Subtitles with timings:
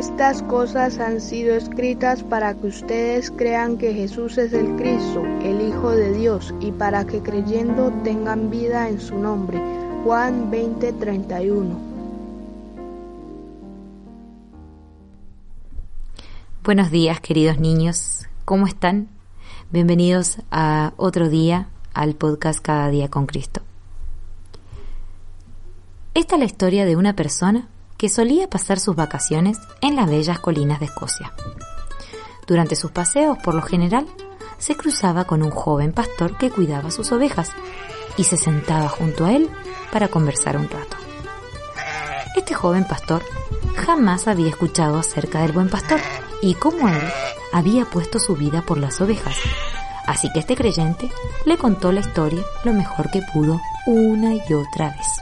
[0.00, 5.60] Estas cosas han sido escritas para que ustedes crean que Jesús es el Cristo, el
[5.60, 9.60] Hijo de Dios, y para que creyendo tengan vida en su nombre.
[10.02, 11.78] Juan 20:31
[16.64, 19.08] Buenos días queridos niños, ¿cómo están?
[19.70, 23.60] Bienvenidos a otro día al podcast Cada día con Cristo.
[26.14, 27.68] Esta es la historia de una persona
[28.00, 31.34] que solía pasar sus vacaciones en las bellas colinas de Escocia.
[32.46, 34.06] Durante sus paseos, por lo general,
[34.56, 37.52] se cruzaba con un joven pastor que cuidaba sus ovejas
[38.16, 39.50] y se sentaba junto a él
[39.92, 40.96] para conversar un rato.
[42.34, 43.22] Este joven pastor
[43.76, 46.00] jamás había escuchado acerca del buen pastor
[46.40, 47.02] y cómo él
[47.52, 49.36] había puesto su vida por las ovejas.
[50.06, 51.10] Así que este creyente
[51.44, 55.20] le contó la historia lo mejor que pudo una y otra vez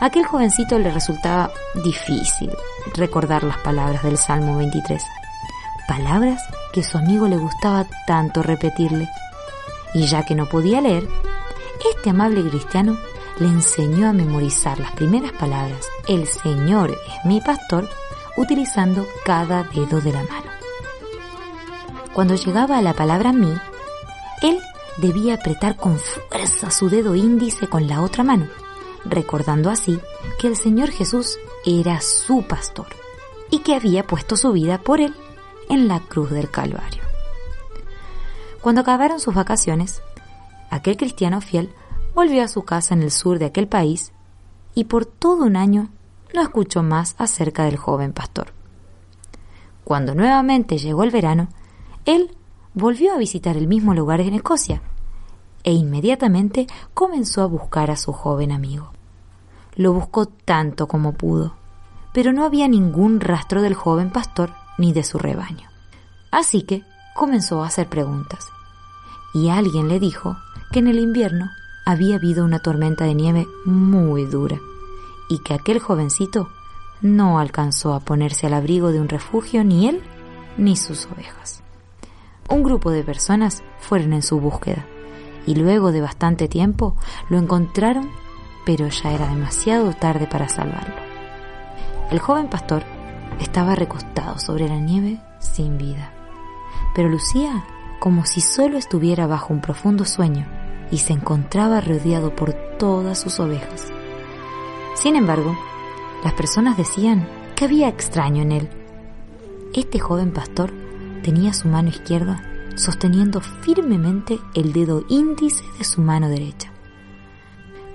[0.00, 1.50] aquel jovencito le resultaba
[1.84, 2.50] difícil
[2.94, 5.02] recordar las palabras del Salmo 23,
[5.86, 9.08] palabras que su amigo le gustaba tanto repetirle.
[9.92, 11.06] Y ya que no podía leer,
[11.94, 12.96] este amable cristiano
[13.38, 17.88] le enseñó a memorizar las primeras palabras, el Señor es mi pastor,
[18.36, 20.50] utilizando cada dedo de la mano.
[22.14, 23.52] Cuando llegaba a la palabra mí,
[24.42, 24.58] él
[24.98, 28.46] debía apretar con fuerza su dedo índice con la otra mano
[29.04, 30.00] recordando así
[30.38, 32.86] que el Señor Jesús era su pastor
[33.50, 35.14] y que había puesto su vida por él
[35.68, 37.02] en la cruz del Calvario.
[38.60, 40.02] Cuando acabaron sus vacaciones,
[40.70, 41.72] aquel cristiano fiel
[42.14, 44.12] volvió a su casa en el sur de aquel país
[44.74, 45.88] y por todo un año
[46.34, 48.52] no escuchó más acerca del joven pastor.
[49.84, 51.48] Cuando nuevamente llegó el verano,
[52.04, 52.36] él
[52.74, 54.82] volvió a visitar el mismo lugar en Escocia
[55.64, 58.92] e inmediatamente comenzó a buscar a su joven amigo.
[59.76, 61.54] Lo buscó tanto como pudo,
[62.12, 65.68] pero no había ningún rastro del joven pastor ni de su rebaño.
[66.30, 66.82] Así que
[67.14, 68.48] comenzó a hacer preguntas,
[69.34, 70.36] y alguien le dijo
[70.72, 71.50] que en el invierno
[71.86, 74.58] había habido una tormenta de nieve muy dura,
[75.28, 76.48] y que aquel jovencito
[77.00, 80.02] no alcanzó a ponerse al abrigo de un refugio ni él
[80.56, 81.62] ni sus ovejas.
[82.48, 84.84] Un grupo de personas fueron en su búsqueda
[85.46, 86.96] y luego de bastante tiempo
[87.28, 88.10] lo encontraron,
[88.64, 90.94] pero ya era demasiado tarde para salvarlo.
[92.10, 92.82] El joven pastor
[93.40, 96.12] estaba recostado sobre la nieve sin vida,
[96.94, 97.64] pero lucía
[97.98, 100.46] como si solo estuviera bajo un profundo sueño
[100.90, 103.92] y se encontraba rodeado por todas sus ovejas.
[104.94, 105.56] Sin embargo,
[106.24, 108.70] las personas decían que había extraño en él.
[109.74, 110.72] Este joven pastor
[111.22, 112.42] tenía su mano izquierda
[112.80, 116.72] sosteniendo firmemente el dedo índice de su mano derecha.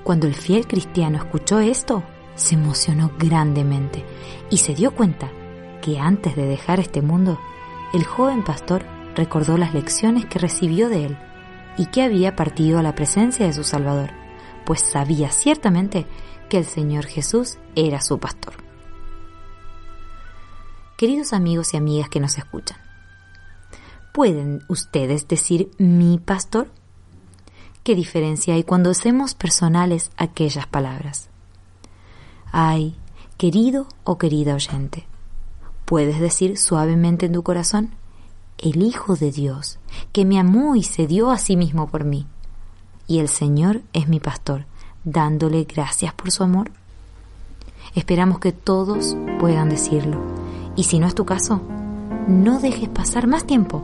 [0.04, 2.04] Cuando el fiel cristiano escuchó esto,
[2.36, 4.06] se emocionó grandemente
[4.52, 5.32] y se dio cuenta
[5.82, 7.40] que antes de dejar este mundo,
[7.94, 8.86] el joven pastor
[9.16, 11.18] recordó las lecciones que recibió de él
[11.78, 14.12] y que había partido a la presencia de su Salvador,
[14.66, 16.06] pues sabía ciertamente
[16.48, 18.54] que el Señor Jesús era su pastor.
[20.96, 22.85] Queridos amigos y amigas que nos escuchan,
[24.16, 26.70] ¿Pueden ustedes decir mi pastor?
[27.84, 31.28] ¿Qué diferencia hay cuando hacemos personales aquellas palabras?
[32.50, 32.96] Ay,
[33.38, 35.06] querido o querida oyente,
[35.84, 37.92] ¿puedes decir suavemente en tu corazón?
[38.58, 39.80] El Hijo de Dios,
[40.14, 42.26] que me amó y se dio a sí mismo por mí.
[43.08, 44.66] Y el Señor es mi pastor,
[45.04, 46.72] dándole gracias por su amor.
[47.96, 50.22] Esperamos que todos puedan decirlo.
[50.78, 51.62] Y si no es tu caso,
[52.30, 53.84] no dejes pasar más tiempo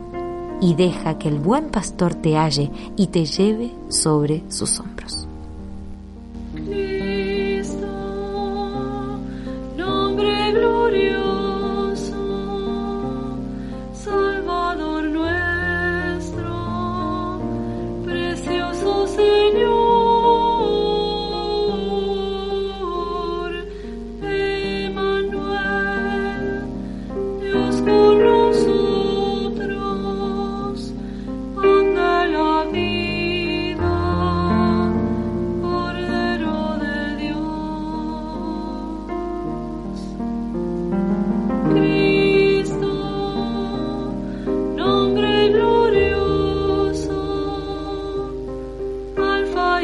[0.62, 5.26] y deja que el buen pastor te halle y te lleve sobre sus hombros.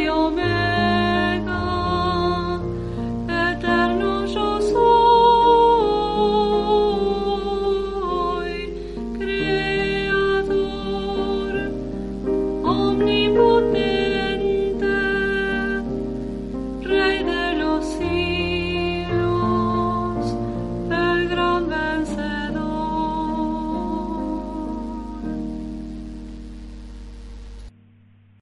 [0.08, 0.57] Your man.